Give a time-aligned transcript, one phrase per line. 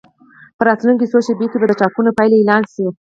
[0.57, 2.85] په راتلونکو څو شېبو کې به د ټاکنو پایلې اعلان شي.